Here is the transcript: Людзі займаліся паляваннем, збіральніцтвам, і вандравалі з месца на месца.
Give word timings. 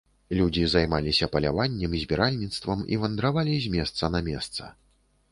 Людзі 0.37 0.61
займаліся 0.69 1.27
паляваннем, 1.33 1.91
збіральніцтвам, 2.03 2.79
і 2.95 2.99
вандравалі 3.03 3.57
з 3.65 3.69
месца 3.75 4.09
на 4.15 4.23
месца. 4.29 4.71